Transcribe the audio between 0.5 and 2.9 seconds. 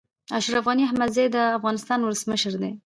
غني احمدزی د افغانستان ولسمشر دی